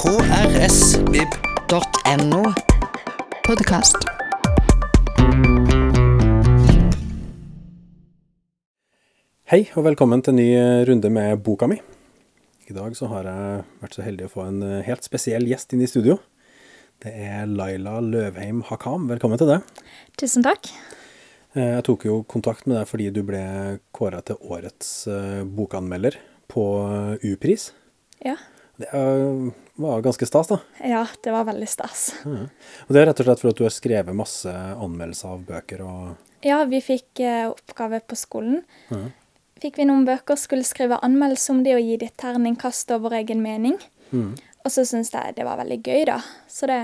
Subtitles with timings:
[0.00, 1.58] krsvib.no.
[3.44, 3.96] Podkast.
[9.50, 11.76] Hei og velkommen til en ny eh, runde med boka mi.
[12.70, 15.76] I dag så har jeg vært så heldig å få en eh, helt spesiell gjest
[15.76, 16.16] inn i studio.
[17.04, 19.04] Det er Laila Løvheim Hakam.
[19.10, 19.60] Velkommen til deg.
[20.16, 20.62] Tusen takk.
[21.52, 23.44] Eh, Jeg tok jo kontakt med deg fordi du ble
[23.92, 25.04] kåra til årets
[25.44, 26.16] bokanmelder
[26.48, 26.64] på
[27.34, 27.74] U-pris.
[28.24, 28.38] Ja.
[28.80, 30.58] Det eh, var ganske stas, da.
[30.84, 32.10] ja, det var veldig stas.
[32.26, 35.84] Og det er rett og slett for at du har skrevet masse anmeldelser av bøker
[35.86, 38.62] og Ja, vi fikk eh, oppgave på skolen.
[38.88, 39.02] Ja.
[39.60, 43.12] Fikk vi noen bøker, skulle skrive anmeldelse om de og gi de et terningkast over
[43.18, 43.76] egen mening.
[44.10, 44.32] Mm.
[44.64, 46.20] Og så syntes jeg det var veldig gøy, da.
[46.48, 46.80] Så det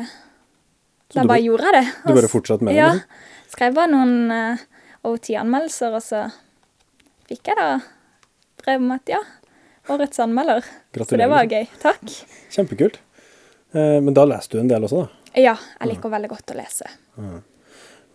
[1.13, 1.87] Så Da bare gjorde jeg det.
[2.03, 2.81] Du bare fortsatte med det?
[2.81, 2.93] Ja.
[2.93, 3.33] liksom?
[3.53, 4.65] Skrev bare noen eh,
[5.07, 6.25] over ti anmeldelser, og så
[7.31, 7.69] fikk jeg da
[8.63, 9.21] brev om at ja,
[9.89, 10.65] årets anmelder.
[10.97, 11.67] Så det var gøy.
[11.83, 12.15] Takk.
[12.51, 12.99] Kjempekult.
[13.73, 15.09] Eh, Men da leste du en del også, da?
[15.37, 16.89] Ja, jeg liker veldig godt å lese.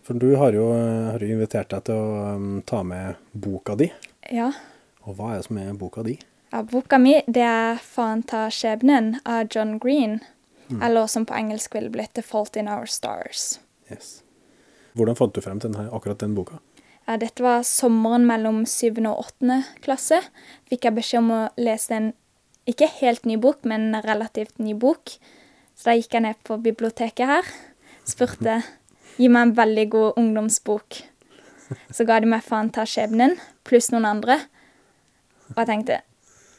[0.02, 0.66] For du har jo,
[1.12, 3.86] har jo invitert deg til å um, ta med boka di.
[4.34, 4.50] Ja.
[5.06, 6.16] Og hva er det som er boka di?
[6.52, 10.20] Ja, boka mi det er 'Faen ta skjebnen' av John Green.
[10.82, 13.58] Eller som på engelsk ville blitt 'The Fault in Our Stars'.
[13.90, 14.22] Yes.
[14.94, 16.58] Hvordan fant du frem til denne, akkurat den boka?
[17.06, 20.20] Ja, dette var sommeren mellom syvende og åttende klasse.
[20.70, 22.10] Fikk jeg beskjed om å lese en
[22.70, 25.16] ikke helt ny bok, men en relativt ny bok.
[25.74, 27.48] Så da gikk jeg ned på biblioteket her,
[28.06, 28.60] spurte
[29.18, 31.00] gi meg en veldig god ungdomsbok.
[31.90, 34.38] Så ga de meg 'Faen ta skjebnen' pluss noen andre.
[35.52, 36.00] Og jeg tenkte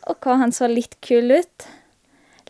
[0.08, 1.68] OK, han så litt kul ut.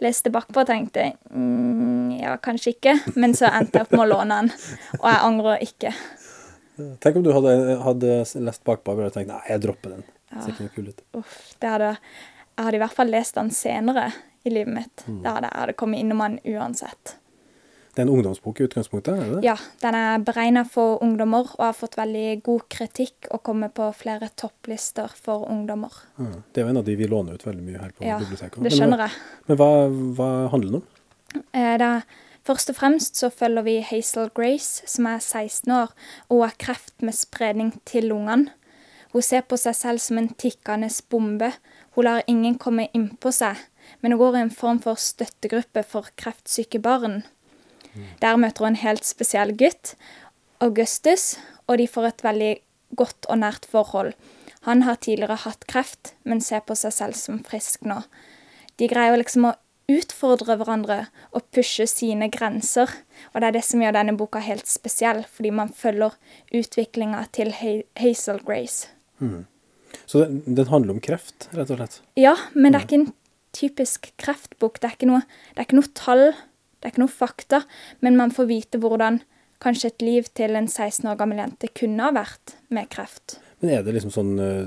[0.02, 2.96] Leste bakpå og tenkte mm, ja, kanskje ikke.
[3.16, 4.52] Men så endte jeg opp med å låne han,
[5.00, 5.94] og jeg angrer ikke.
[6.76, 8.14] Tenk om du hadde, hadde
[8.48, 10.06] lest bakpå og tenkt nei, jeg dropper den.
[10.34, 11.02] Ser ikke noe kul ut.
[11.20, 11.90] Uff, det hadde,
[12.58, 14.08] jeg hadde i hvert fall lest den senere
[14.44, 15.04] i livet mitt.
[15.08, 15.20] Mm.
[15.22, 17.18] Det hadde, jeg hadde kommet innom den uansett.
[17.94, 19.44] Det er en ungdomsbok i utgangspunktet, er det det?
[19.46, 23.92] Ja, den er beregna for ungdommer og har fått veldig god kritikk og kommer på
[23.94, 25.94] flere topplister for ungdommer.
[26.18, 26.32] Ja.
[26.50, 28.64] Det er jo en av de vi låner ut veldig mye her på Ja, biblioteket.
[28.66, 29.14] det skjønner jeg.
[29.46, 29.70] Men hva,
[30.18, 30.88] hva handler den om?
[31.54, 32.02] Eh, Det er,
[32.48, 35.94] først og fremst så følger vi Hazel Grace, som er 16 år,
[36.30, 38.52] og har kreft med spredning til lungene.
[39.14, 41.52] Hun ser på seg selv som en tikkende bombe.
[41.94, 43.60] Hun lar ingen komme innpå seg,
[44.02, 47.22] men hun går i en form for støttegruppe for kreftsyke barn.
[48.22, 49.94] Der møter hun en helt spesiell gutt,
[50.60, 51.38] Augustus,
[51.68, 52.54] og de får et veldig
[52.98, 54.14] godt og nært forhold.
[54.66, 58.02] Han har tidligere hatt kreft, men ser på seg selv som frisk nå.
[58.80, 59.58] De greier liksom å
[59.92, 61.00] utfordre hverandre
[61.36, 62.92] og pushe sine grenser.
[63.34, 66.16] Og det er det som gjør denne boka helt spesiell, fordi man følger
[66.56, 68.90] utviklinga til Hazel Grace.
[70.06, 72.00] Så den, den handler om kreft, rett og slett.
[72.20, 73.12] Ja, men det er ikke en
[73.54, 74.80] typisk kreftbok.
[74.82, 75.22] Det er ikke noe,
[75.54, 76.26] det er ikke noe tall,
[76.80, 77.62] det er ikke noe fakta,
[78.04, 79.22] men man får vite hvordan
[79.64, 83.38] kanskje et liv til en 16 år gammel jente kunne ha vært med kreft.
[83.64, 84.66] Men er det liksom sånn øh,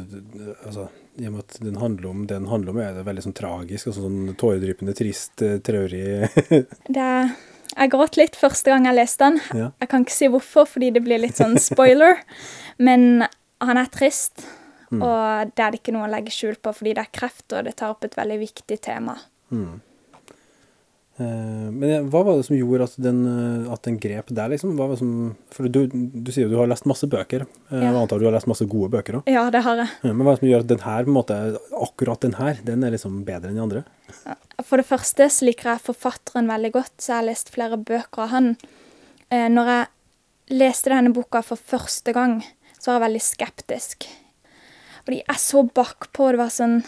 [0.65, 3.25] altså, I og med at den handler om det den handler om, er det veldig
[3.25, 6.03] sånn tragisk, altså sånn tåredryppende, trist, øh, traurig
[6.97, 7.33] Det er,
[7.73, 9.41] jeg gråt litt første gang jeg leste den.
[9.57, 9.71] Ja.
[9.83, 12.21] Jeg kan ikke si hvorfor, fordi det blir litt sånn spoiler.
[12.87, 13.27] Men
[13.65, 14.45] han er trist,
[14.93, 17.67] og det er det ikke noe å legge skjul på, fordi det er kreft, og
[17.67, 19.17] det tar opp et veldig viktig tema.
[19.53, 19.75] Eh,
[21.19, 24.75] Men hva var det som gjorde at den, øh, at den grep der, liksom?
[24.77, 25.15] Hva var det som,
[25.55, 27.47] for du, du sier jo du har lest masse bøker.
[27.71, 27.87] Eh, Ja.
[27.87, 29.31] Jeg antar du har lest masse gode bøker òg.
[29.33, 29.89] Ja, det har jeg.
[30.05, 31.39] Men hva er det som gjør at den her, måte,
[31.87, 33.85] akkurat den her, den er liksom bedre enn de andre?
[34.65, 38.27] For det første så liker jeg forfatteren veldig godt, så jeg har lest flere bøker
[38.27, 38.53] av han.
[39.33, 42.39] Eh, når jeg leste denne boka for første gang,
[42.77, 44.07] så var jeg veldig skeptisk.
[45.07, 46.81] Fordi jeg så bakpå, og det var sånn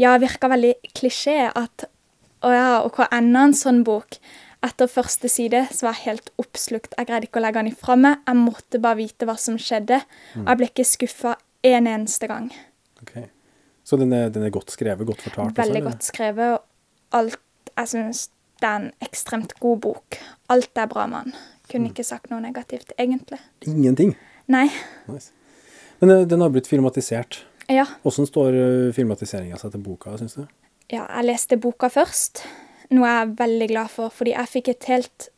[0.00, 1.84] Ja, det virka veldig klisjé at
[2.44, 4.18] Å ja, og hva enda en sånn bok?
[4.64, 6.94] Etter første side så var jeg helt oppslukt.
[6.96, 8.20] Jeg greide ikke å legge den ifra meg.
[8.24, 10.00] Jeg måtte bare vite hva som skjedde.
[10.40, 11.34] Og jeg ble ikke skuffa
[11.68, 12.50] en eneste gang.
[13.04, 13.16] Ok.
[13.84, 15.56] Så den er, den er godt skrevet, godt fortalt?
[15.58, 16.54] Veldig også, godt skrevet.
[16.54, 17.40] Og alt
[17.74, 18.28] Jeg syns
[18.62, 20.18] det er en ekstremt god bok.
[20.52, 21.38] Alt er bra med den.
[21.68, 23.40] Kunne ikke sagt noe negativt, egentlig.
[23.66, 24.14] Ingenting?
[24.52, 24.68] Nei.
[25.08, 25.32] Nice.
[26.00, 27.42] Men øh, den har blitt filmatisert.
[27.68, 27.86] Ja.
[28.04, 30.44] Hvordan står øh, filmatiseringa seg til boka, syns du?
[30.92, 32.44] Ja, jeg leste boka først.
[32.94, 35.28] Noe jeg er veldig glad for, fordi jeg fikk et helt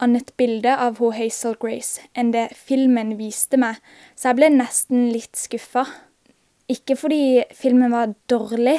[0.00, 3.80] annet bilde av hun Hazel Grace enn det filmen viste meg,
[4.16, 5.84] så jeg ble nesten litt skuffa.
[6.70, 8.78] Ikke fordi filmen var dårlig,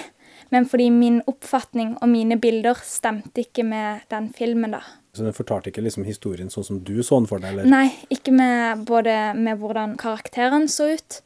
[0.52, 4.82] men fordi min oppfatning og mine bilder stemte ikke med den filmen, da.
[5.12, 7.52] Så den fortalte ikke liksom historien sånn som du så den for deg?
[7.54, 7.68] eller?
[7.68, 11.20] Nei, ikke med både med hvordan karakterene så ut,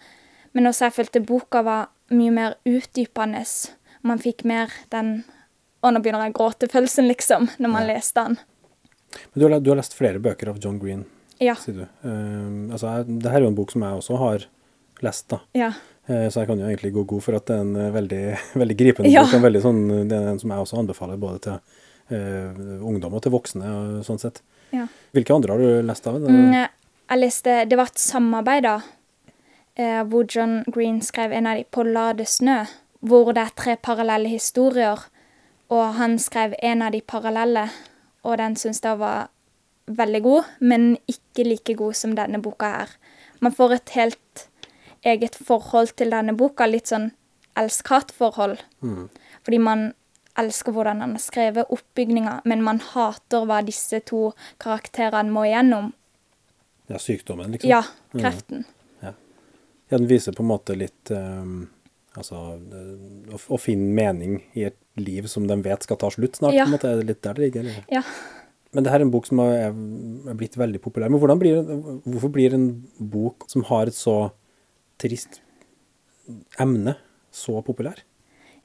[0.58, 3.44] men også jeg følte boka var mye mer utdypende.
[4.06, 5.24] Man fikk mer den
[5.86, 8.38] Og nå begynner jeg å gråte-følelsen, liksom, når man leste den.
[9.34, 11.04] Men du har, du har lest flere bøker av John Green,
[11.40, 11.54] Ja.
[11.62, 11.84] sier du.
[12.04, 14.46] Uh, altså, jeg, det her er jo en bok som jeg også har
[15.06, 15.40] lest, da.
[15.54, 15.70] Ja.
[16.10, 18.22] Uh, Så jeg kan jo egentlig gå god for at det er en eh, veldig,
[18.62, 19.24] veldig gripende Ja.
[19.28, 19.36] bok.
[19.38, 21.60] En veldig sånn, det er en som jeg også anbefaler både til
[22.16, 23.66] uh, ungdom og til voksne.
[23.76, 24.42] og sånn sett.
[24.74, 24.88] ja.
[25.14, 26.18] Hvilke andre har du lest av?
[26.22, 26.56] Mm,
[27.10, 28.80] jeg leste Det var et samarbeid, da,
[29.78, 32.64] eh, hvor John Green skrev en av de på La det snø,
[33.06, 35.00] hvor det er tre parallelle historier.
[35.74, 37.68] Og han skrev en av de parallelle,
[38.26, 39.30] og den syns jeg var
[39.86, 42.94] veldig god, men ikke like god som denne boka her.
[43.42, 44.48] Man får et helt
[45.06, 47.12] eget forhold til denne boka, litt sånn
[47.58, 48.62] elsk-hat-forhold.
[48.82, 49.10] Mm.
[49.46, 49.86] Fordi man
[50.38, 54.32] elsker hvordan han har skrevet oppbygninga, men man hater hva disse to
[54.62, 55.94] karakterene må igjennom.
[56.90, 57.70] Ja, sykdommen, liksom?
[57.70, 58.66] Ja, kreften.
[59.02, 59.14] Ja,
[59.90, 61.46] Den viser på en måte litt eh,
[62.22, 66.40] Altså eh, å, å finne mening i et liv som de vet skal ta slutt
[66.40, 66.56] snart.
[66.56, 66.66] Ja.
[66.66, 67.68] på en måte, Er det litt der det ligger?
[67.68, 67.86] Eller?
[67.92, 68.04] Ja.
[68.76, 71.12] Men det her er en bok som er, er blitt veldig populær.
[71.12, 71.62] Men blir,
[72.04, 72.68] hvorfor blir en
[73.00, 74.34] bok som har et så
[75.00, 75.40] trist
[76.60, 76.98] emne,
[77.32, 78.02] så populær?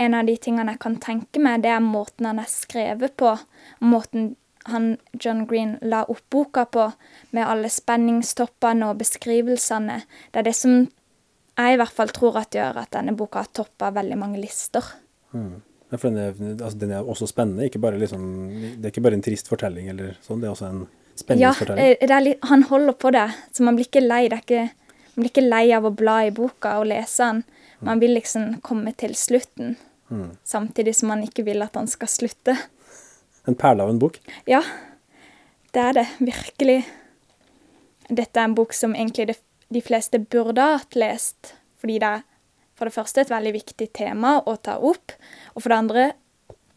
[0.00, 3.36] En av de tingene jeg kan tenke meg, det er måten han er skrevet på.
[3.84, 4.34] Måten
[4.70, 6.90] han, John Green la opp boka på,
[7.30, 10.00] med alle spenningstoppene og beskrivelsene.
[10.32, 10.88] Det er det som
[11.66, 14.84] jeg i hvert fall tror at gjør at denne boka har toppa veldig mange lister.
[15.34, 16.34] Ja, for den er,
[16.64, 17.66] altså, den er også spennende.
[17.66, 18.24] Ikke bare liksom,
[18.78, 20.82] det er ikke bare en trist fortelling, eller sånn, det er også en
[21.18, 21.94] spenningsfortelling.
[22.00, 24.22] Ja, er litt, han holder på det, så man blir ikke lei.
[24.30, 24.66] Det ikke,
[25.16, 27.42] man blir ikke lei av å bla i boka og lese den.
[27.86, 29.76] Man vil liksom komme til slutten,
[30.10, 30.32] Mm.
[30.42, 32.56] samtidig som man ikke vil at han skal slutte.
[33.46, 34.16] En perle av en bok.
[34.44, 34.58] Ja,
[35.72, 36.06] det er det.
[36.18, 36.80] Virkelig.
[38.10, 39.36] Dette er en bok som egentlig de,
[39.70, 42.26] de fleste burde ha hatt lest, fordi det er
[42.78, 45.12] for det første et veldig viktig tema å ta opp,
[45.54, 46.06] og for det andre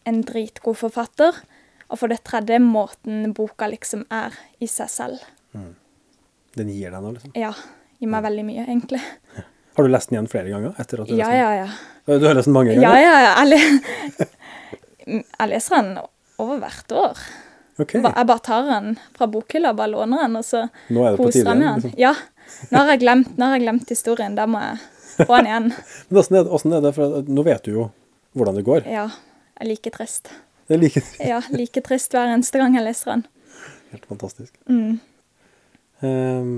[0.10, 1.38] en dritgod forfatter,
[1.88, 5.24] og for det tredje måten boka liksom er i seg selv.
[6.58, 7.34] Den gir deg noe, liksom.
[7.40, 7.54] Ja,
[8.02, 9.02] gir meg veldig mye, egentlig.
[9.78, 10.76] Har du lest den igjen flere ganger?
[10.78, 11.70] etter at du Ja, ja, ja.
[12.06, 12.84] Du har lest den mange ganger?
[12.84, 13.46] Ja, ja, ja.
[13.48, 14.28] Jeg,
[15.40, 15.96] jeg leser den
[16.44, 17.24] over hvert år.
[17.82, 17.96] Ok.
[17.96, 21.66] Jeg bare tar den fra bokhylla, bare låner den, og så er koser jeg med
[21.66, 21.80] den.
[21.80, 21.96] liksom.
[21.98, 22.14] Ja.
[22.72, 24.36] Nå har jeg glemt, nå har jeg glemt historien.
[24.38, 25.70] Da må jeg få den igjen.
[26.10, 26.94] Men åssen er, det- er det?
[26.98, 27.88] For nå vet du jo
[28.38, 28.88] hvordan det går.
[28.90, 29.08] Ja.
[29.54, 30.32] Jeg er like trist.
[30.68, 33.26] Det er like Ja, like trist hver eneste gang jeg leser den.
[33.94, 34.54] helt fantastisk.
[34.68, 35.00] Mm.
[36.04, 36.54] Um,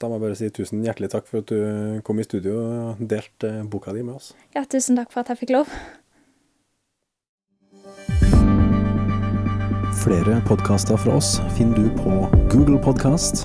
[0.00, 3.00] da må jeg bare si tusen hjertelig takk for at du kom i studio og
[3.10, 4.30] delte eh, boka di med oss.
[4.56, 5.68] Ja, tusen takk for at jeg fikk lov.
[10.00, 12.14] Flere podkaster fra oss finner du på
[12.54, 13.44] Google Podkast,